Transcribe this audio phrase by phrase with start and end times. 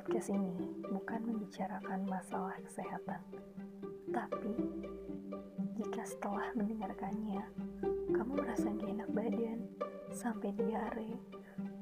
[0.00, 0.56] podcast ini
[0.88, 3.20] bukan membicarakan masalah kesehatan,
[4.08, 4.56] tapi
[5.76, 7.44] jika setelah mendengarkannya
[8.08, 9.60] kamu merasa gak enak badan
[10.08, 11.20] sampai diare,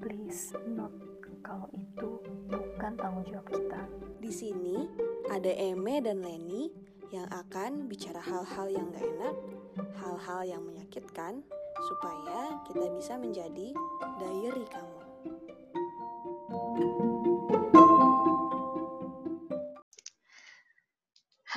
[0.03, 0.99] please note
[1.47, 2.19] kalau itu
[2.51, 3.87] bukan tanggung jawab kita.
[4.19, 4.91] Di sini
[5.31, 6.75] ada Eme dan Leni
[7.15, 9.35] yang akan bicara hal-hal yang gak enak,
[10.03, 11.47] hal-hal yang menyakitkan,
[11.87, 13.71] supaya kita bisa menjadi
[14.19, 14.88] diary kamu.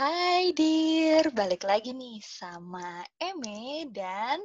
[0.02, 4.42] Hai Dir, balik lagi nih sama Eme dan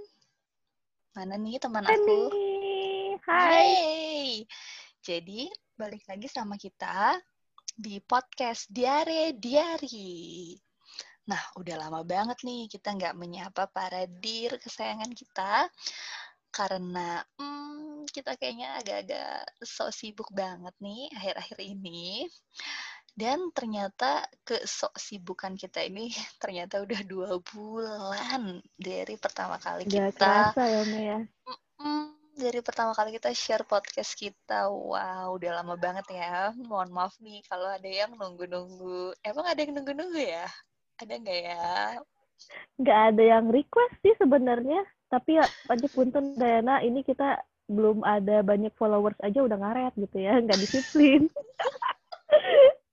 [1.17, 2.29] mana nih teman aku?
[2.29, 3.17] Hai.
[3.25, 4.45] Hai.
[5.01, 7.17] Jadi balik lagi sama kita
[7.73, 10.53] di podcast Diare Diari.
[11.25, 15.73] Nah, udah lama banget nih kita nggak menyapa para dir kesayangan kita
[16.53, 22.29] karena hmm, kita kayaknya agak-agak so sibuk banget nih akhir-akhir ini.
[23.17, 30.53] Dan ternyata kesok sibukan kita ini ternyata udah dua bulan dari pertama kali Gak kita
[30.53, 31.19] kerasa ya, ya.
[32.37, 34.69] Dari pertama kali kita share podcast kita.
[34.69, 36.53] Wow, udah lama banget ya.
[36.53, 39.17] Mohon maaf nih kalau ada yang nunggu-nunggu.
[39.25, 40.45] Emang ada yang nunggu-nunggu ya?
[41.01, 41.73] Ada nggak ya?
[42.85, 44.85] Gak ada yang request sih sebenarnya.
[45.09, 47.41] Tapi ya, aja punten Dayana, ini kita
[47.73, 50.37] belum ada banyak followers aja udah ngaret gitu ya.
[50.37, 51.33] Nggak disiplin.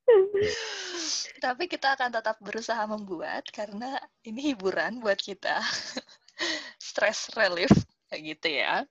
[1.43, 5.59] Tapi kita akan tetap berusaha membuat karena ini hiburan buat kita.
[6.79, 7.71] Stress relief
[8.09, 8.83] kayak gitu ya.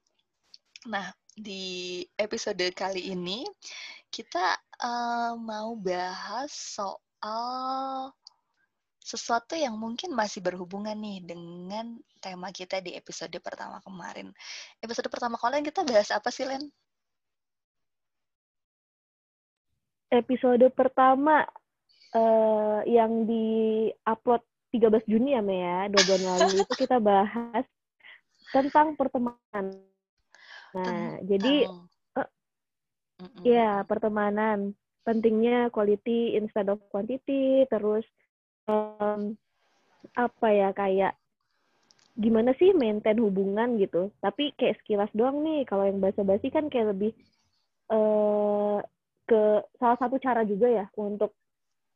[0.88, 3.44] Nah, di episode kali ini
[4.12, 8.12] kita eh, mau bahas soal
[9.02, 14.30] sesuatu yang mungkin masih berhubungan nih dengan tema kita di episode pertama kemarin.
[14.78, 16.70] Episode pertama kemarin kita bahas apa sih, Len?
[20.12, 21.48] Episode pertama
[22.12, 27.64] eh, yang di-upload 13 Juni ya, Me ya, dua bulan lalu itu kita bahas
[28.52, 29.80] tentang pertemanan.
[30.76, 31.88] Nah, jadi Tentang-
[32.20, 32.28] eh,
[33.22, 33.42] Mm-mm.
[33.44, 34.58] ya pertemanan
[35.02, 38.04] pentingnya quality instead of quantity, terus
[38.68, 39.34] em,
[40.14, 41.16] apa ya kayak
[42.12, 44.12] gimana sih maintain hubungan gitu.
[44.20, 47.12] Tapi kayak sekilas doang nih, kalau yang basa-basi kan kayak lebih
[47.92, 48.78] eh
[49.32, 51.32] ke salah satu cara juga ya untuk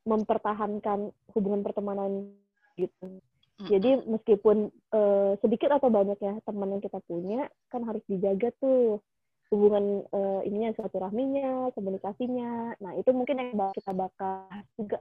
[0.09, 2.33] mempertahankan hubungan pertemanan
[2.81, 3.21] gitu.
[3.57, 9.01] Jadi meskipun eh, sedikit atau banyak ya teman yang kita punya, kan harus dijaga tuh
[9.49, 12.77] hubungan eh, ininya silaturahminya, komunikasinya.
[12.81, 14.99] Nah itu mungkin yang kita bakal bahas juga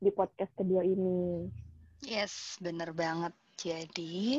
[0.00, 1.52] di podcast kedua ini.
[2.00, 3.34] Yes, bener banget.
[3.58, 4.38] Jadi,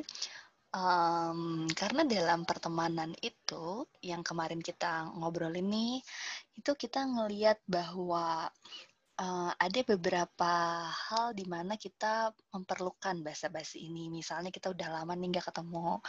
[0.76, 5.94] em, karena dalam pertemanan itu, yang kemarin kita ngobrolin nih,
[6.60, 8.50] itu kita ngeliat bahwa
[9.20, 10.54] eh, ada beberapa
[10.92, 14.08] hal di mana kita memerlukan basa-basi ini.
[14.14, 16.00] Misalnya kita udah lama nih nggak ketemu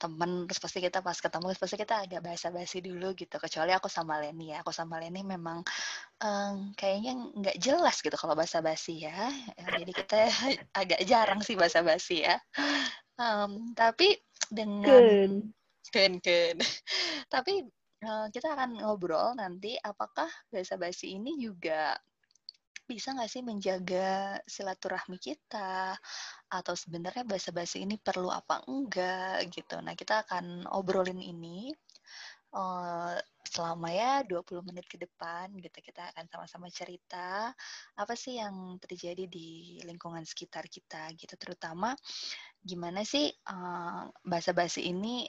[0.00, 3.36] temen, terus pasti kita pas ketemu, terus pasti kita agak basa-basi dulu gitu.
[3.40, 4.62] Kecuali aku sama Leni ya.
[4.64, 5.62] Aku sama Leni memang
[6.22, 9.30] em, kayaknya nggak jelas gitu kalau basa-basi ya.
[9.58, 10.16] Eh, Jadi kita
[10.82, 12.36] agak jarang sih basa-basi ya.
[13.20, 14.16] Em, tapi
[14.48, 15.04] dengan
[15.92, 16.22] Ken.
[16.22, 16.56] Ken.
[17.32, 17.64] Tapi
[18.00, 21.96] eh, kita akan ngobrol nanti apakah basa-basi ini juga
[22.82, 25.96] bisa nggak sih menjaga silaturahmi kita
[26.52, 29.80] atau sebenarnya basa-basi ini perlu apa enggak gitu.
[29.80, 31.72] Nah, kita akan obrolin ini
[32.52, 33.16] eh,
[33.52, 35.78] selama ya 20 menit ke depan gitu.
[35.80, 37.52] Kita akan sama-sama cerita
[37.96, 41.34] apa sih yang terjadi di lingkungan sekitar kita gitu.
[41.36, 41.92] Terutama
[42.62, 45.26] gimana sih eh, basa-basi ini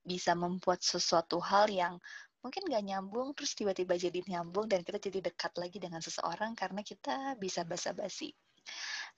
[0.00, 1.94] bisa membuat sesuatu hal yang
[2.40, 6.80] mungkin gak nyambung terus tiba-tiba jadi nyambung dan kita jadi dekat lagi dengan seseorang karena
[6.80, 8.32] kita bisa basa-basi.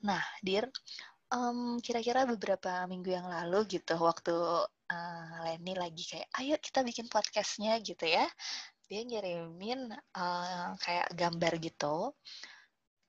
[0.02, 0.66] Nah, Dir,
[1.30, 4.34] em, kira-kira beberapa minggu yang lalu gitu waktu
[4.90, 8.26] eh, Leni lagi kayak ayo kita bikin podcastnya gitu ya.
[8.90, 12.10] Dia ngirimin eh, kayak gambar gitu.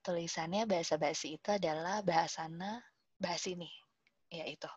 [0.06, 2.86] Tulisannya basa-basi itu adalah bahasana
[3.18, 3.83] bahas ini.
[4.34, 4.70] Ya itu.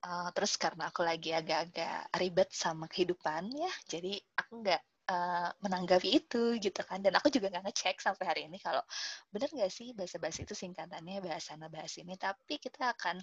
[0.00, 4.80] Uh, terus karena aku lagi agak-agak ribet sama kehidupan ya, jadi aku nggak
[5.12, 7.04] uh, menanggapi itu gitu kan.
[7.04, 8.80] Dan aku juga nggak ngecek sampai hari ini kalau
[9.28, 12.16] bener nggak sih bahasa-bahasa itu singkatannya bahasana bahas ini.
[12.16, 13.20] Tapi kita akan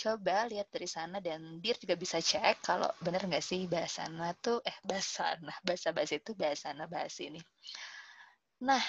[0.00, 4.64] coba lihat dari sana dan Dir juga bisa cek kalau bener nggak sih bahasana tuh
[4.64, 7.40] eh bahasana bahasa-bahasa itu bahasana bahas ini.
[8.64, 8.80] Nah,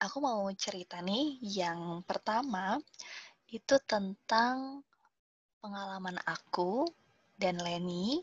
[0.00, 2.80] aku mau cerita nih yang pertama
[3.50, 4.86] itu tentang
[5.60, 6.86] pengalaman aku
[7.36, 8.22] dan Leni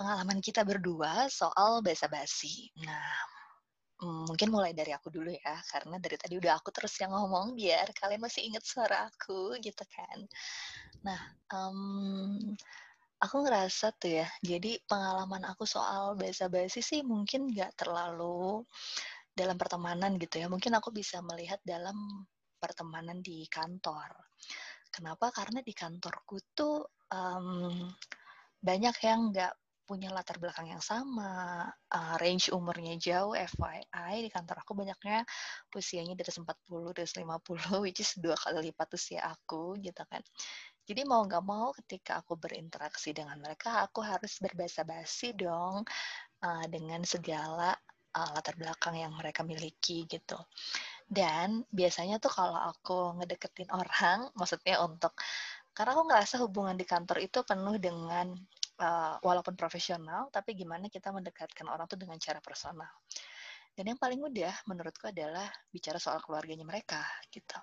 [0.00, 2.72] pengalaman kita berdua soal basa-basi.
[2.80, 3.12] Nah,
[4.00, 7.52] mm, mungkin mulai dari aku dulu ya, karena dari tadi udah aku terus yang ngomong
[7.52, 10.18] biar kalian masih inget suara aku gitu kan.
[11.04, 11.20] Nah,
[11.52, 12.40] um,
[13.20, 18.64] aku ngerasa tuh ya, jadi pengalaman aku soal basa-basi sih mungkin nggak terlalu
[19.36, 20.48] dalam pertemanan gitu ya.
[20.48, 22.24] Mungkin aku bisa melihat dalam
[22.60, 24.12] pertemanan di kantor.
[24.92, 25.32] Kenapa?
[25.32, 27.88] Karena di kantorku tuh um,
[28.60, 29.54] banyak yang nggak
[29.90, 35.26] punya latar belakang yang sama, uh, range umurnya jauh, FYI, di kantor aku banyaknya
[35.74, 40.22] usianya dari 40, dari 50, which is dua kali lipat usia aku, gitu kan.
[40.86, 45.82] Jadi mau nggak mau ketika aku berinteraksi dengan mereka, aku harus berbahasa basi dong
[46.46, 47.74] uh, dengan segala
[48.14, 50.38] uh, latar belakang yang mereka miliki gitu.
[51.10, 55.18] Dan biasanya tuh kalau aku ngedeketin orang, maksudnya untuk
[55.74, 58.30] karena aku ngerasa hubungan di kantor itu penuh dengan
[58.78, 62.90] uh, walaupun profesional, tapi gimana kita mendekatkan orang tuh dengan cara personal.
[63.74, 67.58] Dan yang paling mudah menurutku adalah bicara soal keluarganya mereka gitu.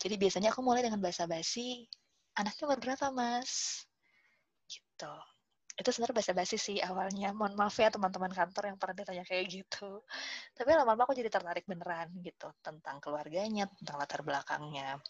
[0.00, 1.84] Jadi biasanya aku mulai dengan bahasa basi,
[2.36, 3.84] anaknya umur berapa mas?
[4.68, 5.14] Gitu.
[5.74, 7.34] Itu sebenarnya bahasa basi sih awalnya.
[7.34, 10.02] Mohon maaf ya teman-teman kantor yang pernah ditanya kayak gitu.
[10.54, 15.02] Tapi lama-lama aku jadi tertarik beneran gitu tentang keluarganya, tentang latar belakangnya.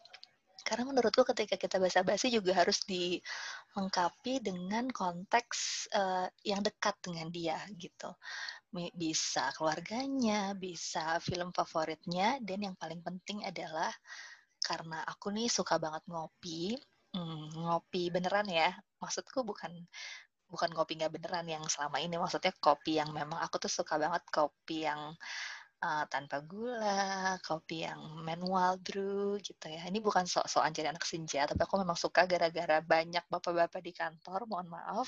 [0.64, 7.60] Karena menurutku ketika kita basa-basi juga harus dilengkapi dengan konteks uh, yang dekat dengan dia
[7.76, 8.08] gitu.
[8.96, 13.92] Bisa keluarganya, bisa film favoritnya, dan yang paling penting adalah
[14.64, 16.72] karena aku nih suka banget ngopi,
[17.12, 18.72] hmm, ngopi beneran ya.
[19.04, 19.70] Maksudku bukan
[20.54, 24.22] bukan kopi nggak beneran yang selama ini maksudnya kopi yang memang aku tuh suka banget
[24.30, 25.18] kopi yang
[25.84, 29.84] uh, tanpa gula, kopi yang manual brew gitu ya.
[29.84, 34.48] Ini bukan sok-sokan jadi anak senja, tapi aku memang suka gara-gara banyak bapak-bapak di kantor,
[34.48, 35.06] mohon maaf.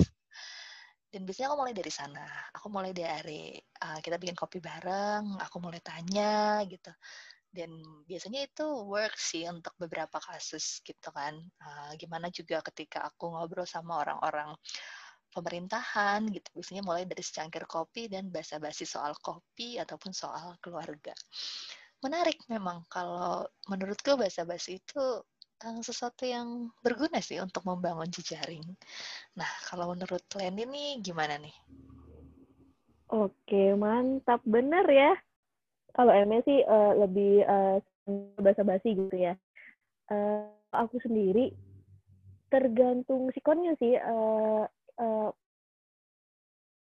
[1.08, 2.26] Dan biasanya aku mulai dari sana.
[2.60, 6.92] Aku mulai dari uh, kita bikin kopi bareng, aku mulai tanya gitu.
[7.48, 7.72] Dan
[8.04, 11.40] biasanya itu work sih untuk beberapa kasus gitu kan.
[11.56, 14.52] Uh, gimana juga ketika aku ngobrol sama orang-orang
[15.36, 16.48] pemerintahan gitu.
[16.56, 21.12] Biasanya mulai dari secangkir kopi dan basa-basi soal kopi ataupun soal keluarga.
[22.00, 25.04] Menarik memang kalau menurutku basa-basi itu
[25.64, 28.64] uh, sesuatu yang berguna sih untuk membangun jejaring.
[29.36, 31.56] Nah, kalau menurut Len ini gimana nih?
[33.12, 34.42] Oke, mantap.
[34.42, 35.12] Bener ya.
[35.94, 37.78] Kalau Eme sih uh, lebih uh,
[38.36, 39.38] basa-basi gitu ya.
[40.12, 41.54] Uh, aku sendiri
[42.52, 43.96] tergantung sikonnya sih.
[43.96, 44.68] Uh,
[45.00, 45.30] uh,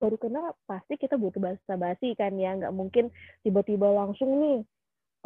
[0.01, 2.57] baru kenal pasti kita butuh bahasa basi kan ya.
[2.57, 3.13] Nggak mungkin
[3.45, 4.59] tiba-tiba langsung nih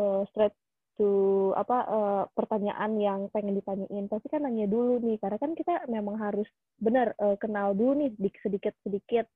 [0.02, 0.54] uh, straight
[0.94, 4.10] to apa uh, pertanyaan yang pengen ditanyain.
[4.10, 6.46] Pasti kan nanya dulu nih karena kan kita memang harus
[6.78, 8.10] benar uh, kenal dulu nih
[8.42, 9.26] sedikit sedikit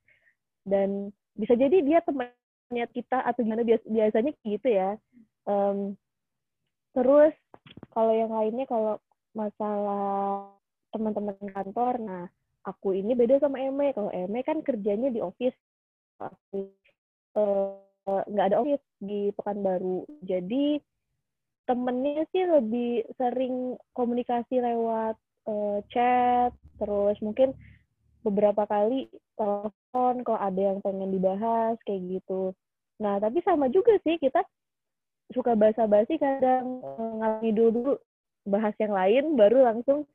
[0.67, 4.99] dan bisa jadi dia temannya kita atau gimana bias biasanya gitu ya.
[5.47, 5.95] Um,
[6.93, 7.33] terus
[7.95, 8.99] kalau yang lainnya kalau
[9.39, 10.51] masalah
[10.91, 12.25] teman-teman kantor nah
[12.69, 13.97] aku ini beda sama Eme.
[13.97, 15.57] Kalau Eme kan kerjanya di office,
[16.21, 16.61] eh,
[18.09, 20.05] nggak ada office di Pekanbaru.
[20.29, 20.77] Jadi
[21.69, 27.53] temennya sih lebih sering komunikasi lewat uh, chat, terus mungkin
[28.25, 32.57] beberapa kali telepon kalau ada yang pengen dibahas kayak gitu.
[33.05, 34.41] Nah tapi sama juga sih kita
[35.37, 38.01] suka basa-basi kadang uh, ngalami dulu
[38.49, 40.09] bahas yang lain baru langsung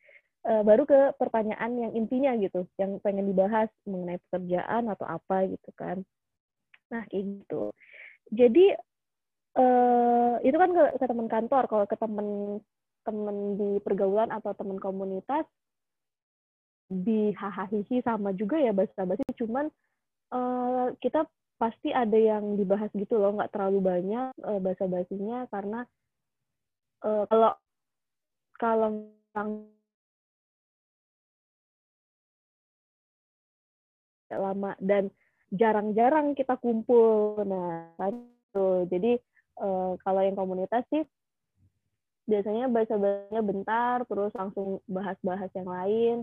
[0.48, 5.70] uh, baru ke pertanyaan yang intinya gitu, yang pengen dibahas mengenai pekerjaan atau apa gitu
[5.76, 6.02] kan.
[6.92, 7.72] Nah kayak gitu.
[8.34, 8.66] Jadi
[9.60, 12.28] uh, itu kan ke, ke teman kantor, kalau ke teman
[13.04, 15.44] teman di pergaulan atau teman komunitas
[16.88, 19.68] di hahaha sama juga ya bahasa basi cuman
[20.32, 21.26] uh, kita
[21.58, 25.88] pasti ada yang dibahas gitu loh nggak terlalu banyak uh, bahasa basinya karena
[27.08, 27.52] uh, kalau
[28.60, 28.90] kalau
[34.32, 35.12] lama dan
[35.54, 37.42] jarang-jarang kita kumpul.
[37.44, 37.92] Nah,
[38.54, 38.68] itu.
[38.90, 39.18] Jadi
[39.62, 41.04] uh, kalau yang komunitas sih
[42.24, 46.18] biasanya bahasa-bahasanya bentar, terus langsung bahas-bahas yang lain.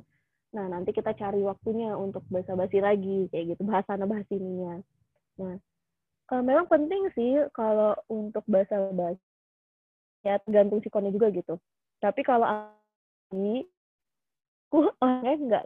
[0.51, 4.83] Nah, nanti kita cari waktunya untuk basa-basi lagi, kayak gitu, bahasa bahas ininya.
[5.39, 5.55] Nah,
[6.33, 9.21] uh, memang penting sih kalau untuk bahasa-bahasa,
[10.27, 11.55] ya tergantung sikonnya juga gitu.
[12.01, 13.61] Tapi kalau aku,
[15.05, 15.65] orangnya nggak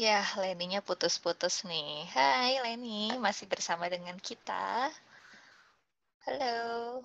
[0.00, 2.08] Ya, Leninya putus-putus nih.
[2.16, 4.88] Hai Leni, masih bersama dengan kita.
[6.24, 7.04] Halo.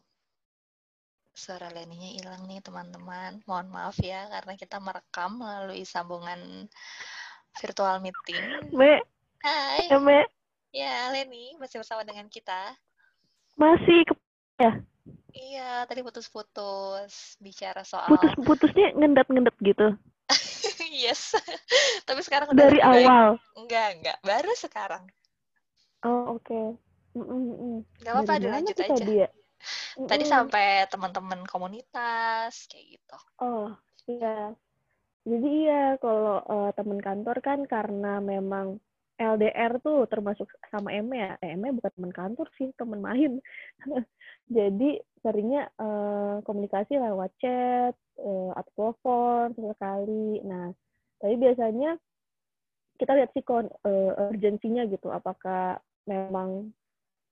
[1.35, 3.43] suara Leninya hilang nih teman-teman.
[3.43, 6.71] Mohon maaf ya karena kita merekam melalui sambungan
[7.59, 8.71] virtual meeting.
[8.71, 9.03] Me,
[9.43, 9.91] Hai.
[9.91, 10.23] ya, Me.
[10.71, 12.79] Ya, Leni masih bersama dengan kita.
[13.59, 14.15] Masih ke
[14.55, 14.71] ya.
[15.35, 19.99] Iya, tadi putus-putus bicara soal Putus-putusnya ngendat-ngendat gitu.
[20.95, 21.35] Yes.
[22.07, 23.07] Tapi sekarang udah Dari baik.
[23.07, 23.27] awal.
[23.59, 24.17] Enggak, enggak.
[24.23, 25.03] Baru sekarang.
[26.05, 26.79] Oh, oke.
[27.15, 27.77] Mm, mm, mm.
[28.01, 28.93] Enggak apa-apa, dilanjut aja.
[28.95, 29.29] Tadi, ya?
[30.05, 30.33] Tadi Mm-mm.
[30.33, 33.17] sampai teman-teman komunitas kayak gitu.
[33.41, 33.71] Oh,
[34.07, 34.53] iya.
[35.25, 38.77] Jadi iya, kalau eh, teman kantor kan karena memang
[39.15, 41.31] LDR tuh termasuk sama Eme ya.
[41.41, 43.39] Eh, Eme bukan teman kantor sih, teman main.
[44.45, 50.41] Jadi seringnya eh, komunikasi lewat chat eh, atau telepon sesekali.
[50.45, 50.69] Nah,
[51.17, 51.97] tapi biasanya
[52.95, 55.09] kita lihat sih kon eh, urgensinya gitu.
[55.09, 56.69] Apakah memang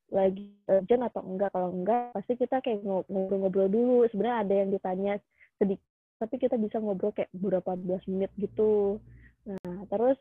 [0.09, 1.53] lagi urgent atau enggak?
[1.53, 3.97] Kalau enggak, pasti kita kayak ngob- ngobrol-ngobrol dulu.
[4.09, 5.13] Sebenarnya ada yang ditanya
[5.61, 5.85] sedikit
[6.23, 8.95] tapi kita bisa ngobrol kayak beberapa belas menit gitu.
[9.43, 10.15] Nah, terus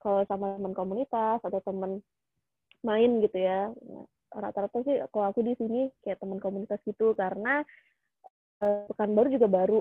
[0.00, 2.00] kalau sama teman komunitas atau teman
[2.80, 7.62] main gitu ya, nah, rata-rata sih kalau aku di sini kayak teman komunitas gitu karena
[8.62, 9.80] eh, Pekanbaru juga baru,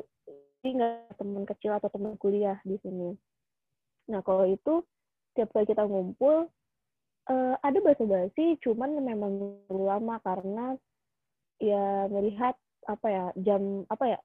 [0.62, 3.16] jadi nggak teman kecil atau teman kuliah di sini.
[4.12, 4.84] Nah, kalau itu
[5.38, 6.52] tiap kali kita ngumpul
[7.30, 10.76] eh, ada basa-basi, cuman memang lama karena
[11.62, 12.58] ya melihat
[12.90, 14.20] apa ya jam apa ya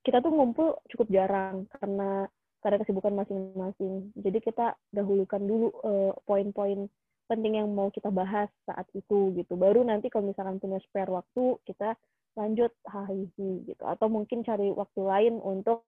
[0.00, 2.28] kita tuh ngumpul cukup jarang karena
[2.64, 4.08] karena kesibukan masing-masing.
[4.16, 6.88] Jadi kita dahulukan dulu eh, poin-poin
[7.26, 9.56] penting yang mau kita bahas saat itu gitu.
[9.56, 11.96] Baru nanti kalau misalkan punya spare waktu kita
[12.36, 13.82] lanjut hahihi gitu.
[13.84, 15.84] Atau mungkin cari waktu lain untuk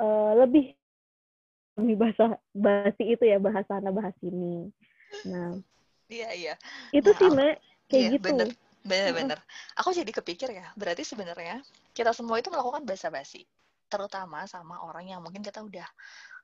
[0.00, 0.72] eh, lebih
[1.76, 4.72] lebih bahasa basi itu ya bahas sana bahas sini.
[5.28, 5.60] Nah
[6.06, 6.54] Iya, iya.
[6.94, 7.56] itu Nah, sih Mek
[7.90, 8.22] kayak iya, gitu.
[8.22, 8.48] bener.
[8.86, 9.38] Bener-bener.
[9.82, 11.58] Aku jadi kepikir ya, berarti sebenarnya
[11.90, 13.42] kita semua itu melakukan basa-basi.
[13.90, 15.86] Terutama sama orang yang mungkin kita udah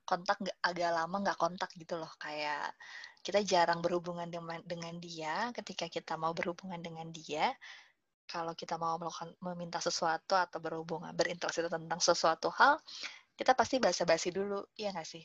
[0.03, 2.11] kontak nggak agak lama nggak kontak gitu loh.
[2.19, 2.75] Kayak
[3.23, 5.49] kita jarang berhubungan dengan, dengan dia.
[5.55, 7.55] Ketika kita mau berhubungan dengan dia,
[8.27, 12.83] kalau kita mau melakukan meminta sesuatu atau berhubungan berinteraksi tentang sesuatu hal,
[13.39, 15.23] kita pasti basa-basi dulu, iya nggak sih?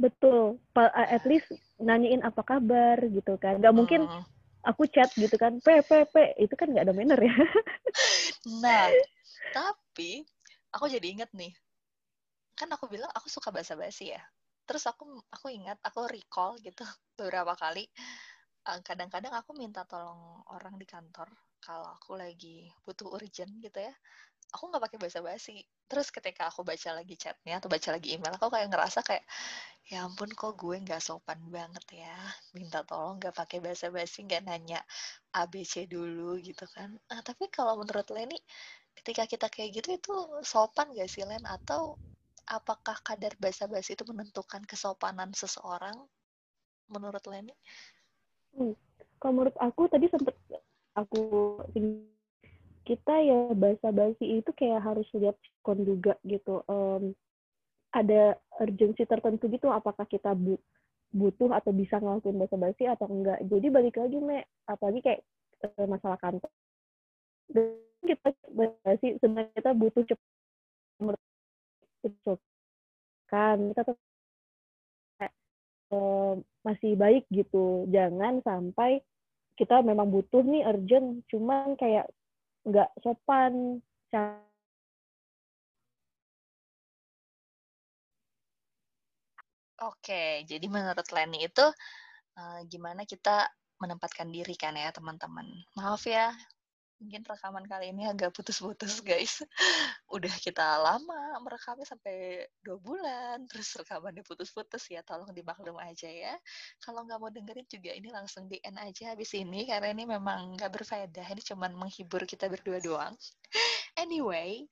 [0.00, 0.58] Betul.
[0.74, 3.62] At least nanyain apa kabar gitu kan.
[3.62, 4.24] Gak mungkin Hmm.
[4.66, 7.30] aku chat gitu kan, p p p itu kan nggak ada manner ya.
[8.64, 8.92] Nah,
[9.54, 10.26] tapi
[10.74, 11.54] aku jadi inget nih,
[12.58, 14.20] kan aku bilang aku suka basa-basi ya.
[14.68, 15.04] Terus aku
[15.34, 16.82] aku ingat, aku recall gitu
[17.18, 17.84] beberapa kali.
[18.68, 21.28] eh, Kadang-kadang aku minta tolong orang di kantor
[21.64, 23.94] kalau aku lagi butuh urgent gitu ya.
[24.56, 25.56] Aku nggak pakai basa-basi.
[25.90, 29.24] Terus ketika aku baca lagi chatnya atau baca lagi email, aku kayak ngerasa kayak
[29.90, 32.16] ya ampun kok gue nggak sopan banget ya
[32.56, 34.80] minta tolong nggak pakai basa-basi nggak nanya
[35.36, 38.38] ABC dulu gitu kan Ah, tapi kalau menurut Leni
[38.98, 40.14] ketika kita kayak gitu itu
[40.52, 41.82] sopan gak sih Len atau
[42.46, 45.96] apakah kadar basa-basi itu menentukan kesopanan seseorang
[46.92, 47.54] menurut Leni
[49.20, 50.36] Kalau menurut aku tadi sempet
[50.94, 51.22] aku
[52.84, 56.60] kita ya basa-basi itu kayak harus lihat kon juga gitu.
[56.68, 57.16] Em,
[57.94, 60.60] ada urgensi tertentu gitu apakah kita bu-
[61.14, 63.38] butuh atau bisa ngelakuin basa-basi atau enggak.
[63.48, 65.20] Jadi balik lagi Mek, apalagi kayak
[65.64, 66.50] eh, masalah kantor.
[67.48, 71.18] Dan kita basa-basi sebenarnya kita butuh cepat
[73.30, 73.92] kan kita
[75.92, 76.34] eh,
[76.66, 77.88] masih baik gitu.
[77.90, 79.00] Jangan sampai
[79.54, 82.10] kita memang butuh nih urgent, cuman kayak
[82.66, 83.78] nggak sopan.
[89.82, 91.66] Oke, jadi menurut Leni itu
[92.38, 93.50] eh, gimana kita
[93.82, 95.44] menempatkan diri kan ya teman-teman.
[95.76, 96.32] Maaf ya,
[97.04, 99.44] mungkin rekaman kali ini agak putus-putus guys.
[100.16, 106.32] Udah kita lama merekamnya sampai dua bulan, terus rekamannya putus-putus ya, tolong dimaklum aja ya.
[106.80, 110.56] Kalau nggak mau dengerin juga ini langsung di end aja habis ini, karena ini memang
[110.56, 113.14] nggak berfaedah, ini cuman menghibur kita berdua doang.
[113.94, 114.66] Anyway,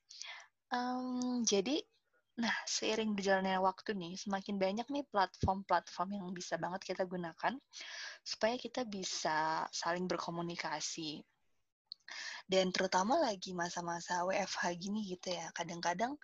[0.75, 1.79] em, jadi
[2.33, 7.61] Nah, seiring berjalannya waktu nih, semakin banyak nih platform-platform yang bisa banget kita gunakan
[8.25, 11.21] supaya kita bisa saling berkomunikasi.
[12.49, 16.17] Dan terutama lagi masa-masa WFH gini gitu ya, kadang-kadang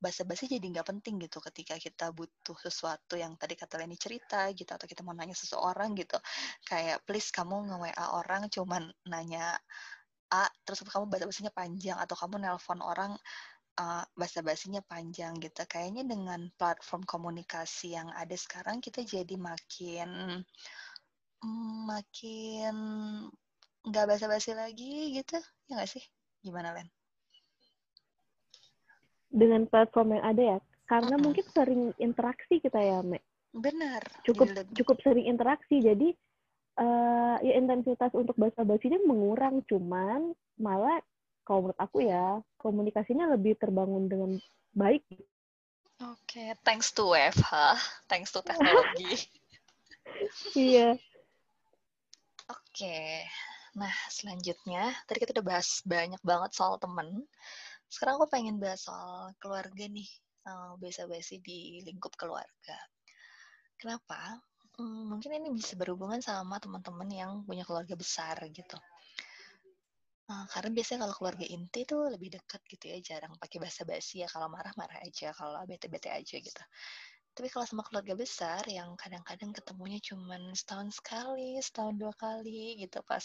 [0.00, 4.72] basa-basi jadi nggak penting gitu ketika kita butuh sesuatu yang tadi kata Leni cerita gitu
[4.72, 6.16] atau kita mau nanya seseorang gitu
[6.64, 9.60] kayak please kamu nge-WA orang cuman nanya
[10.32, 13.12] A terus kamu basa-basinya panjang atau kamu nelpon orang
[13.82, 15.66] uh, basa-basinya panjang gitu.
[15.66, 20.40] Kayaknya dengan platform komunikasi yang ada sekarang kita jadi makin
[21.42, 22.74] mm, makin
[23.86, 26.04] nggak basa-basi lagi gitu, ya nggak sih?
[26.44, 26.88] Gimana, Len?
[29.30, 30.58] Dengan platform yang ada ya,
[30.90, 31.24] karena Mm-mm.
[31.24, 33.22] mungkin sering interaksi kita ya, Me.
[33.54, 34.02] Benar.
[34.26, 34.62] Cukup Gila.
[34.76, 36.12] cukup sering interaksi, jadi
[36.80, 41.02] eh ya intensitas untuk bahasa basinya mengurang, cuman malah
[41.44, 44.30] kalau menurut aku ya komunikasinya lebih terbangun dengan
[44.70, 45.02] baik.
[46.00, 47.76] Oke, thanks to WFH,
[48.08, 49.18] thanks to teknologi.
[50.54, 50.94] Iya.
[52.46, 53.24] Oke,
[53.78, 57.26] nah selanjutnya tadi kita udah bahas banyak banget soal temen.
[57.90, 60.08] Sekarang aku pengen bahas soal keluarga nih,
[60.46, 62.78] eh, basa-basi di lingkup keluarga.
[63.80, 64.38] Kenapa?
[64.78, 68.78] Hmm, mungkin ini bisa berhubungan sama teman-teman yang punya keluarga besar gitu.
[70.30, 74.22] Eh, karena biasanya kalau keluarga inti tuh lebih dekat gitu ya, jarang pakai bahasa basi
[74.22, 74.28] ya.
[74.30, 76.62] Kalau marah-marah aja, kalau bete-bete aja gitu.
[77.40, 83.00] Tapi kalau sama keluarga besar yang kadang-kadang ketemunya cuman setahun sekali, setahun dua kali gitu
[83.00, 83.24] pas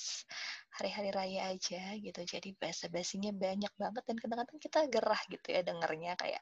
[0.71, 2.23] hari-hari raya aja gitu.
[2.23, 6.39] Jadi bahasa basinya banyak banget dan kadang-kadang kita gerah gitu ya dengernya kayak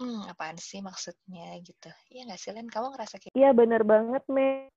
[0.00, 1.92] hmm apaan sih maksudnya gitu.
[2.08, 2.72] Iya nggak sih Len?
[2.72, 4.72] Kamu ngerasa kayak Iya bener banget, Me.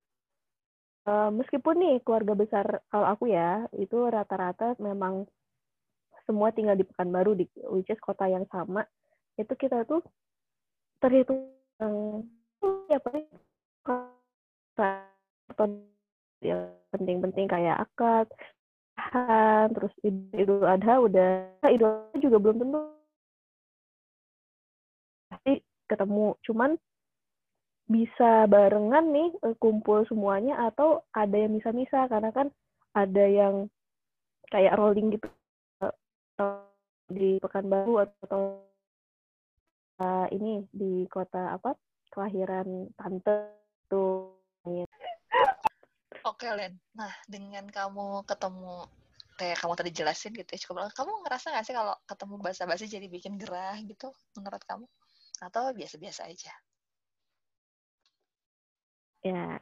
[1.08, 5.24] Eh, meskipun nih keluarga besar kalau aku ya, itu rata-rata memang
[6.28, 8.84] semua tinggal di Pekanbaru, di which is kota yang sama.
[9.40, 10.04] Itu kita tuh
[11.00, 11.56] terhitung
[12.90, 13.26] ya paling
[16.42, 18.30] yang penting-penting kayak akad,
[18.98, 21.30] nikahan, terus Id- Idul Adha udah
[21.66, 22.80] Idul juga belum tentu
[25.30, 25.54] pasti
[25.90, 26.28] ketemu.
[26.46, 26.72] Cuman
[27.88, 32.52] bisa barengan nih eh, kumpul semuanya atau ada yang bisa-bisa karena kan
[32.92, 33.72] ada yang
[34.52, 35.28] kayak rolling gitu
[35.82, 35.96] eh,
[37.08, 38.60] di Pekanbaru atau
[40.02, 41.74] eh, ini di kota apa?
[42.14, 43.54] Kelahiran tante
[43.90, 44.38] tuh.
[46.28, 48.84] Oke Len, nah dengan kamu ketemu
[49.38, 52.90] kayak kamu tadi jelasin gitu ya cukup kamu ngerasa nggak sih kalau ketemu bahasa basi
[52.90, 54.86] jadi bikin gerah gitu menurut kamu?
[55.40, 56.52] Atau biasa-biasa aja?
[59.24, 59.62] ya.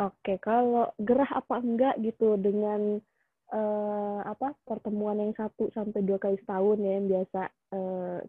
[0.00, 3.04] Oke kalau gerah apa enggak gitu dengan
[3.50, 7.40] eh, apa pertemuan yang satu sampai dua kali setahun ya yang biasa
[7.74, 8.20] eh,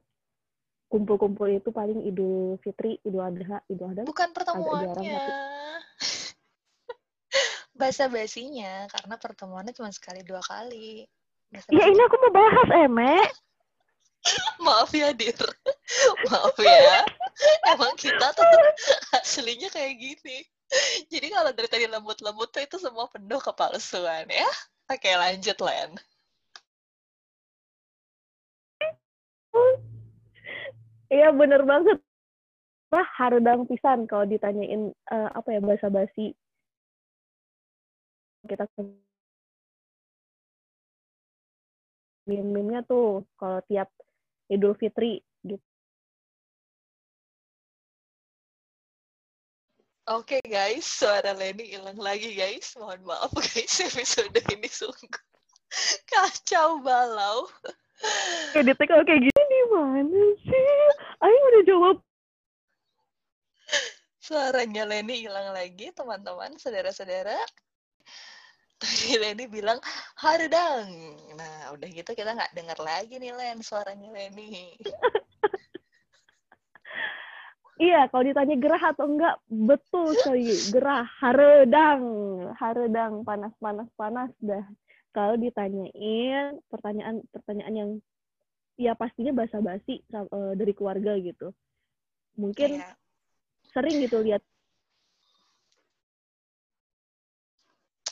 [0.91, 4.99] kumpul-kumpul itu paling Idul Fitri, Idul Adha, Idul Adha Bukan pertemuannya.
[7.79, 11.07] Bahasa basinya karena pertemuannya cuma sekali dua kali.
[11.47, 13.15] Bahasa Ya ini aku mau bahas, Eme.
[14.67, 15.33] Maaf ya, Dir.
[16.27, 17.07] Maaf ya.
[17.71, 18.45] Emang kita tuh
[19.15, 20.43] aslinya kayak gini.
[21.07, 24.51] Jadi kalau dari tadi lembut-lembut tuh itu semua penuh kepalsuan ya.
[24.91, 25.89] Oke, lanjut, Len.
[31.07, 31.97] Iya bener banget.
[32.91, 36.35] Wah, haredang pisan kalau ditanyain eh, apa ya bahasa basi.
[38.43, 38.67] Kita
[42.27, 43.87] meme-nya tuh kalau tiap
[44.51, 45.23] Idul Fitri
[50.11, 52.75] Oke guys, suara Leni hilang lagi guys.
[52.75, 55.23] Mohon maaf guys, episode ini sungguh
[56.03, 57.47] kacau balau.
[58.51, 60.67] Editnya kalau kayak gini mana sih?
[61.23, 61.97] Ayo udah jawab.
[64.19, 67.39] Suaranya Leni hilang lagi, teman-teman, saudara-saudara.
[68.83, 69.79] Tadi Leni bilang,
[70.19, 70.91] haredang.
[71.39, 74.75] Nah, udah gitu kita nggak dengar lagi nih, Len, suaranya Leni.
[77.81, 80.53] Iya, kalau ditanya gerah atau enggak, betul sekali.
[80.69, 82.03] Gerah, haredang.
[82.53, 84.61] Haredang, panas, panas, panas dah.
[85.09, 87.91] Kalau ditanyain pertanyaan-pertanyaan yang
[88.77, 91.49] ya pastinya basa-basi sa- eh, dari keluarga gitu.
[92.37, 92.95] Mungkin Kayak,
[93.73, 94.45] sering gitu lihat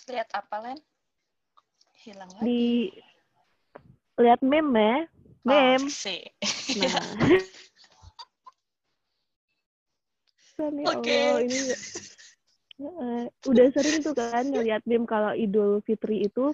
[0.09, 0.79] lihat apa, Len?
[2.01, 2.41] Hilang lagi.
[2.41, 2.61] di
[4.17, 4.97] lihat meme ya.
[5.45, 5.85] Meme.
[5.85, 6.17] Oh.
[6.81, 7.05] Nah.
[10.59, 11.07] Kan, ya Oke.
[11.15, 11.59] Allah, ini
[13.51, 16.51] udah sering tuh kan ngeliat meme kalau Idul Fitri itu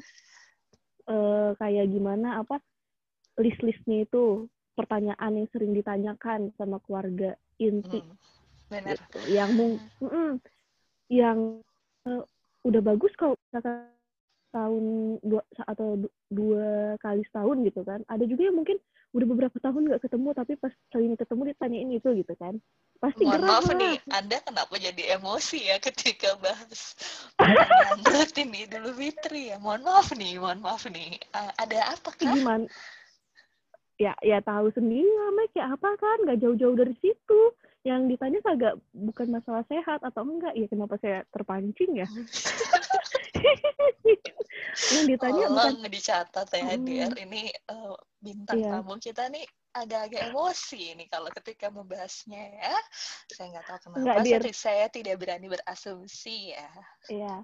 [1.09, 2.61] eh, kayak gimana apa
[3.41, 4.45] list-listnya itu
[4.77, 8.13] pertanyaan yang sering ditanyakan sama keluarga inti Hmm,
[8.69, 8.97] benar.
[8.97, 9.19] gitu.
[9.33, 10.37] yang mung Mm-mm.
[11.09, 11.61] yang
[12.05, 12.23] eh,
[12.65, 13.89] udah bagus kalau misalkan
[14.55, 14.83] tahun
[15.19, 18.79] dua atau du- dua kali setahun gitu kan ada juga yang mungkin
[19.11, 22.55] udah beberapa tahun nggak ketemu tapi pas kali ini ketemu ditanyain itu gitu kan
[23.03, 23.75] pasti Mohon gerah maaf lah.
[23.75, 26.95] nih, Anda kenapa jadi emosi ya ketika bahas
[27.35, 29.59] pertanyaan rutin Idul Fitri ya?
[29.59, 31.19] Mohon maaf nih, mohon maaf nih.
[31.35, 32.31] A- ada apa kah?
[32.31, 32.67] gimana
[33.95, 35.55] ya ya tahu sendiri lah Mek.
[35.55, 37.41] kayak apa kan nggak jauh-jauh dari situ
[37.87, 42.07] yang ditanya kagak bukan masalah sehat atau enggak ya kenapa saya terpancing ya
[44.95, 46.85] yang ditanya Tolong bukan dicatat ya, Hmm.
[46.85, 47.11] Dir.
[47.15, 48.69] Ini eh, bintang Iya.
[48.79, 49.45] tamu kita nih
[49.75, 52.75] agak-agak emosi nih kalau ketika membahasnya ya.
[53.31, 54.41] Saya nggak tahu kenapa, Dir.
[54.41, 56.69] saya, saya tidak berani berasumsi ya.
[57.11, 57.35] Iya.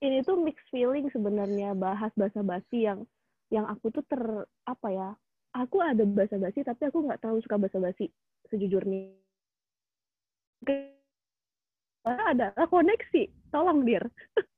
[0.00, 3.04] Ini tuh mixed feeling sebenarnya bahas bahasa basi yang
[3.52, 4.22] yang aku tuh ter
[4.64, 5.10] apa ya?
[5.54, 8.06] Aku ada bahasa basi tapi aku nggak terlalu suka bahasa basi
[8.48, 9.12] sejujurnya.
[10.64, 13.22] Karena adalah koneksi.
[13.52, 14.02] Tolong dir.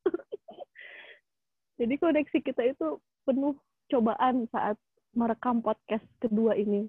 [1.82, 3.58] Jadi koneksi kita itu penuh
[3.90, 4.78] cobaan saat
[5.18, 6.86] merekam podcast kedua ini.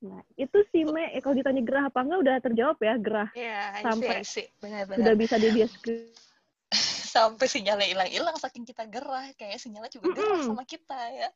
[0.00, 3.28] Nah, itu sih Me, eh, kalau ditanya gerah apa enggak udah terjawab ya, gerah.
[3.36, 5.12] Ya, Sampai sih, Udah benar-benar.
[5.20, 6.24] bisa dideskripsikan.
[7.16, 9.28] Sampai sinyalnya hilang-hilang saking kita gerah.
[9.36, 10.48] Kayaknya sinyalnya juga gerah Mm-mm.
[10.48, 11.28] sama kita ya.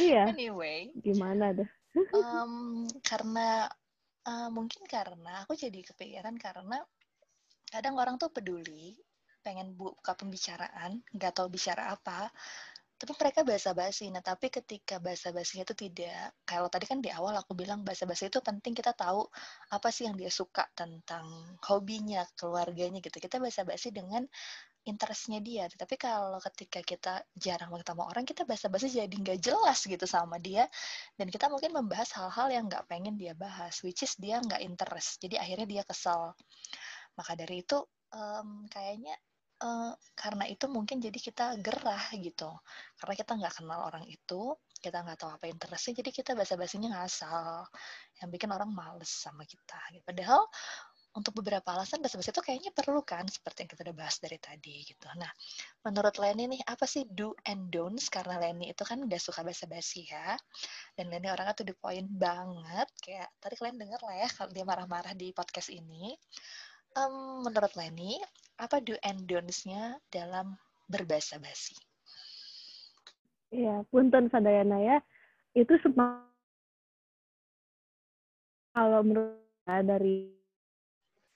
[0.00, 1.68] Iya, Anyway, gimana dah?
[1.92, 2.52] em,
[3.04, 3.68] karena
[4.24, 6.80] eh, mungkin karena aku jadi kepikiran karena
[7.68, 8.96] kadang orang tuh peduli
[9.42, 12.30] pengen buka pembicaraan nggak tahu bicara apa
[13.02, 14.14] tapi mereka basa-basi.
[14.14, 18.38] Nah tapi ketika basa-basinya itu tidak kalau tadi kan di awal aku bilang basa-basi itu
[18.38, 19.26] penting kita tahu
[19.74, 21.26] apa sih yang dia suka tentang
[21.66, 23.18] hobinya keluarganya gitu.
[23.18, 24.22] Kita basa-basi dengan
[24.86, 25.66] interestnya dia.
[25.66, 30.70] Tapi kalau ketika kita jarang ketemu orang kita basa-basi jadi nggak jelas gitu sama dia.
[31.18, 35.18] Dan kita mungkin membahas hal-hal yang nggak pengen dia bahas which is dia nggak interest.
[35.18, 36.38] Jadi akhirnya dia kesal.
[37.18, 37.82] Maka dari itu
[38.14, 39.18] em, kayaknya
[40.14, 42.50] karena itu mungkin jadi kita gerah gitu.
[42.98, 47.70] Karena kita nggak kenal orang itu kita nggak tahu apa interestnya jadi kita basa-basinya ngasal
[48.18, 50.02] yang bikin orang males sama kita gitu.
[50.02, 50.42] padahal
[51.12, 54.80] untuk beberapa alasan basa-basi itu kayaknya perlu kan seperti yang kita udah bahas dari tadi
[54.80, 55.06] gitu.
[55.12, 55.28] Nah
[55.84, 58.08] menurut Leni nih apa sih do and don'ts?
[58.08, 60.32] Karena Leni itu kan udah suka basa-basi ya
[60.96, 62.88] dan Leni orangnya tuh the point banget.
[62.96, 66.16] Kayak tadi kalian denger lah ya kalau dia marah-marah di podcast ini
[66.92, 68.20] Em, menurut Leni,
[68.60, 70.60] apa do and don'ts-nya dalam
[70.92, 71.72] berbahasa basi?
[73.48, 74.98] Iya, punten sadayana ya.
[75.56, 76.24] Itu semua
[78.72, 80.32] kalau menurut saya dari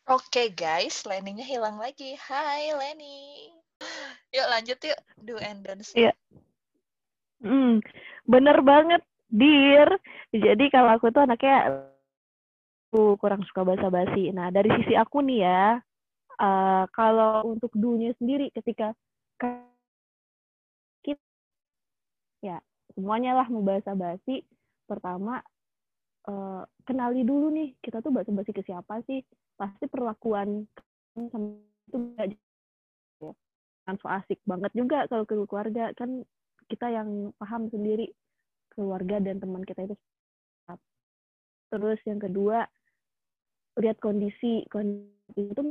[0.06, 2.14] Oke guys, Leninya hilang lagi.
[2.14, 3.50] Hai Leni.
[4.30, 5.96] Yuk lanjut yuk, do and don'ts.
[5.96, 6.14] Iya.
[7.40, 7.80] Hmm,
[8.28, 9.88] bener banget, Dir.
[10.30, 11.90] Jadi kalau aku tuh anaknya
[12.96, 14.32] aku kurang suka basa-basi.
[14.32, 15.76] Nah, dari sisi aku nih ya,
[16.40, 18.96] eh, kalau untuk dunia sendiri ketika
[21.04, 21.20] kita,
[22.40, 22.56] ya
[22.96, 24.48] semuanya lah mau basa-basi,
[24.88, 25.44] pertama
[26.24, 29.20] eh, kenali dulu nih kita tuh basa-basi ke siapa sih?
[29.60, 30.64] Pasti perlakuan
[31.12, 31.60] sama
[31.92, 32.26] itu nggak
[33.86, 36.26] kan so asik banget juga kalau ke keluarga kan
[36.66, 38.10] kita yang paham sendiri
[38.74, 39.94] keluarga dan teman kita itu
[41.70, 42.66] terus yang kedua
[43.76, 45.62] lihat kondisi kondisi itu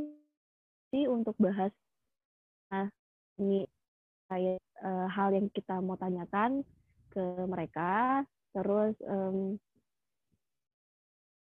[0.94, 1.74] sih untuk bahas
[2.70, 2.90] nah
[3.38, 3.66] ini
[4.26, 6.66] kayak eh, hal yang kita mau tanyakan
[7.14, 8.22] ke mereka.
[8.52, 9.60] Terus em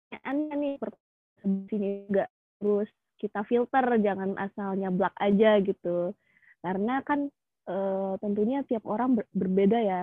[0.09, 2.25] pertanyaannya nih pertanyaannya juga
[2.59, 2.89] terus
[3.21, 6.13] kita filter jangan asal nyablak aja gitu.
[6.63, 7.29] Karena kan
[7.69, 9.99] eh, tentunya tiap orang ber- berbeda ya.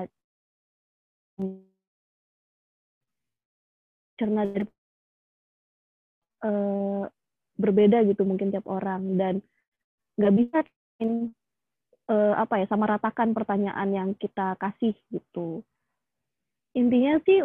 [4.20, 4.79] Cerna dari
[6.44, 7.02] eh,
[7.60, 9.16] berbeda gitu mungkin tiap orang.
[9.16, 9.34] Dan
[10.16, 10.58] nggak bisa
[12.10, 15.62] eh, apa ya sama ratakan pertanyaan yang kita kasih gitu.
[16.74, 17.42] Intinya sih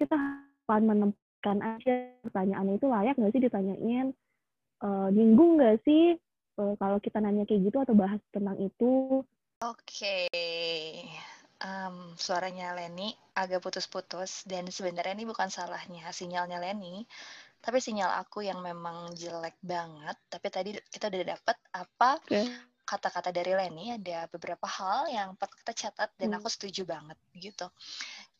[0.00, 4.06] kita akan menempatkan aja pertanyaan itu layak nggak sih ditanyain?
[4.80, 6.16] Eh, nyinggung nggak sih
[6.60, 9.20] eh, kalau kita nanya kayak gitu atau bahas tentang itu?
[9.60, 10.24] Oke,
[11.60, 17.04] Em, suaranya Leni agak putus-putus dan sebenarnya ini bukan salahnya sinyalnya Leni,
[17.60, 20.16] tapi sinyal aku yang memang jelek banget.
[20.32, 22.16] Tapi tadi kita udah dapat apa
[22.88, 26.36] kata-kata dari Leni ada beberapa hal yang perlu kita catat dan Hmm.
[26.40, 27.68] aku setuju banget gitu.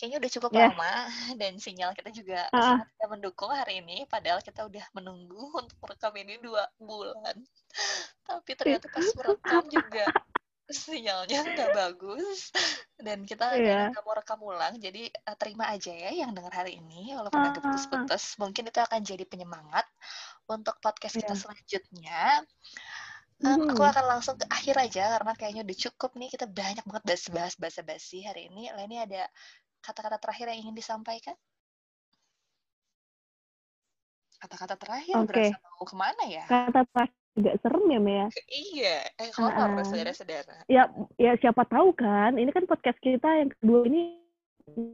[0.01, 0.61] Kayaknya udah cukup Ya.
[0.73, 0.93] lama
[1.41, 2.81] dan sinyal kita juga Ah.
[2.83, 4.09] sangat mendukung hari ini.
[4.09, 7.37] Padahal kita udah menunggu untuk merekam ini dua bulan.
[8.25, 10.09] Tapi ternyata pas merekam juga
[10.71, 12.51] sinyalnya nggak bagus
[13.07, 13.59] dan kita
[13.91, 14.75] nggak mau rekam ulang.
[14.79, 17.75] Jadi eh, terima aja ya yang dengar hari ini walaupun agak Ah.
[17.75, 18.39] putus-putus.
[18.39, 19.87] Mungkin itu akan jadi penyemangat
[20.47, 21.41] untuk podcast kita Iya.
[21.43, 22.23] selanjutnya.
[23.41, 23.91] Em, aku Mhm.
[23.91, 28.21] akan langsung ke akhir aja karena kayaknya udah cukup nih kita banyak banget bahas-bahas basa-basi
[28.23, 28.69] hari ini.
[28.71, 29.27] Leni ada
[29.81, 31.33] kata-kata terakhir yang ingin disampaikan?
[34.41, 35.29] Kata-kata terakhir Oke.
[35.29, 36.45] berasa mau ke mana ya?
[36.49, 39.85] kata terakhir agak serem ya Mea Iya, eh horor Ah.
[39.85, 40.57] saudara-saudara.
[40.67, 44.19] ya ya siapa tahu kan ini kan podcast kita yang kedua ini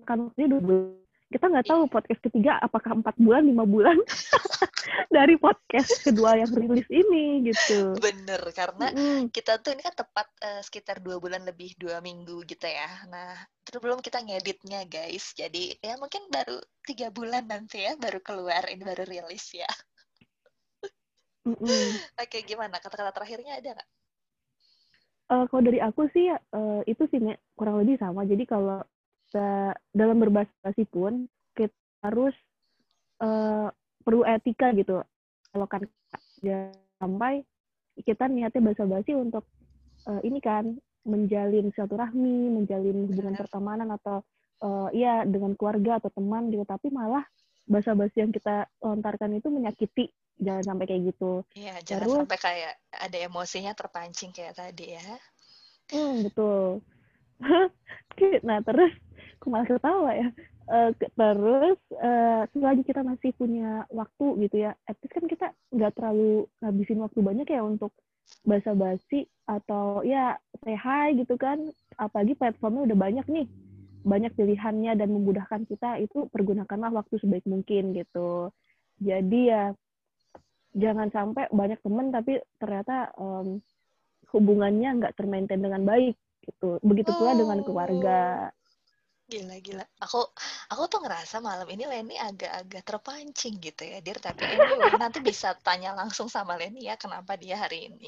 [0.04, 0.86] kan ini dua bulan.
[1.26, 3.98] kita nggak tahu podcast ketiga apakah empat bulan lima bulan
[5.10, 9.26] dari podcast kedua yang rilis ini gitu bener karena Mm-mm.
[9.28, 13.34] kita tuh ini kan tepat eh, sekitar dua bulan lebih dua minggu gitu ya nah
[13.66, 18.62] terus belum kita ngeditnya guys jadi ya mungkin baru tiga bulan nanti ya baru keluar
[18.70, 19.66] ini baru rilis ya
[21.46, 21.86] Mm-mm.
[22.18, 22.82] oke gimana?
[22.82, 23.88] Kata-kata terakhirnya ada nggak?
[25.26, 28.26] Eh, kalau dari aku sih eh, itu sih Nek, kurang lebih sama.
[28.26, 28.82] Jadi kalau
[29.26, 32.34] kita dalam berbahasa pun kita harus
[33.22, 33.68] eh,
[34.02, 35.02] perlu etika gitu.
[35.50, 35.82] Kalau kan
[36.98, 37.42] sampai
[38.02, 39.46] kita niatnya basa-basi untuk
[40.06, 43.42] eh, ini kan menjalin silaturahmi, menjalin hubungan Benar.
[43.46, 44.22] pertemanan atau
[44.62, 46.62] eh, iya dengan keluarga atau teman gitu.
[46.62, 47.26] Tapi malah
[47.66, 52.72] basa-basi yang kita lontarkan itu menyakiti jangan sampai kayak gitu Iya, jangan Terus- sampai kayak
[52.92, 55.08] ada emosinya terpancing kayak tadi ya.
[55.86, 56.82] Hmm, betul.
[58.48, 58.92] nah, terus
[59.38, 60.28] aku malah ketawa ya.
[60.66, 65.46] Eh, ke- terus eh, selagi kita masih punya waktu gitu ya, at least kan kita
[65.70, 67.94] nggak terlalu ngabisin waktu banyak ya untuk
[68.42, 70.34] basa-basi atau ya
[70.66, 71.70] say hi gitu kan.
[71.96, 73.46] Apalagi platformnya udah banyak nih,
[74.02, 78.50] banyak pilihannya dan memudahkan kita itu pergunakanlah waktu sebaik mungkin gitu.
[78.98, 79.70] Jadi ya
[80.76, 83.64] jangan sampai banyak temen tapi ternyata em,
[84.30, 86.78] hubungannya nggak termaintain dengan baik gitu.
[86.84, 88.52] Begitu pula dengan keluarga.
[89.26, 89.82] Gila, gila.
[90.06, 90.22] Aku
[90.70, 94.22] aku tuh ngerasa malam ini Leni agak-agak terpancing gitu ya, Dir.
[94.22, 98.06] Tapi anyway, nanti bisa tanya langsung sama Leni ya kenapa dia hari ini.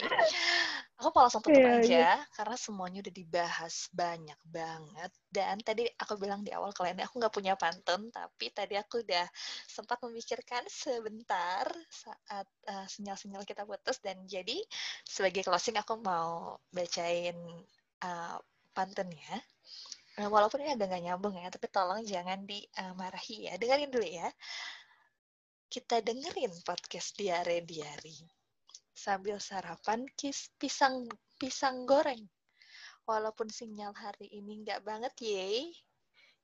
[1.03, 5.11] Aku mau langsung tutup Iya, aja karena semuanya udah dibahas banyak banget.
[5.27, 9.03] Dan tadi aku bilang di awal ke Leni aku nggak punya pantun, tapi tadi aku
[9.03, 9.27] udah
[9.67, 14.63] sempat memikirkan sebentar saat eh, sinyal-sinyal kita putus dan jadi
[15.03, 17.35] sebagai closing aku mau bacain
[18.07, 18.39] uh,
[18.71, 19.43] pantunnya.
[20.19, 23.55] Nah, walaupun ini agak nggak nyambung ya, tapi tolong jangan dimarahi ya.
[23.55, 24.27] Dengerin dulu ya.
[25.71, 28.19] Kita dengerin podcast Diare Diari.
[28.91, 31.07] Sambil sarapan kis pisang
[31.39, 32.27] pisang goreng.
[33.07, 35.71] Walaupun sinyal hari ini nggak banget ye.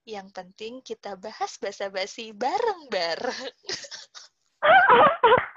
[0.07, 3.51] Yang penting kita bahas basa-basi bareng-bareng.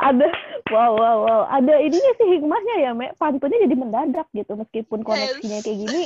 [0.00, 0.26] ada
[0.72, 5.60] wow wow wow ada ininya sih hikmahnya ya Mek pantunnya jadi mendadak gitu meskipun koneksinya
[5.60, 6.02] kayak gini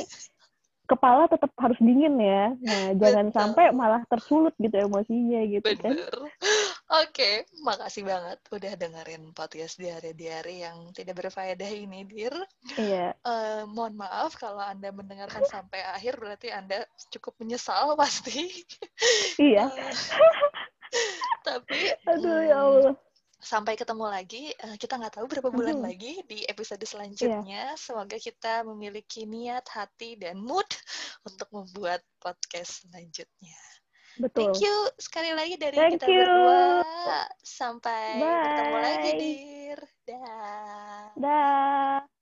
[0.85, 3.37] kepala tetap harus dingin ya nah jangan Betul.
[3.37, 6.15] sampai malah tersulut gitu emosinya gitu kan Bener.
[6.85, 12.31] Oke, makasih banget udah dengerin podcast diare-diare yang tidak berfaedah ini, Dir.
[12.77, 18.53] iya Eh, mohon maaf kalau Anda mendengarkan sampai akhir berarti Anda cukup menyesal pasti.
[19.41, 19.93] iya Eh,
[21.41, 22.95] tapi aduh hmm, ya Allah
[23.45, 24.49] sampai ketemu lagi.
[24.49, 25.85] Eh, kita nggak tahu berapa bulan Mhm.
[25.85, 27.77] lagi di episode selanjutnya.
[27.77, 30.65] Semoga kita memiliki niat, hati, dan mood
[31.29, 33.53] untuk membuat podcast selanjutnya.
[34.15, 36.23] betul Thank you sekali lagi dari Thank kita you.
[36.23, 37.27] berdua.
[37.43, 39.19] Sampai bertemu lagi, Bye.
[39.19, 39.79] Dir.
[40.05, 41.03] Dah.
[41.19, 42.14] dah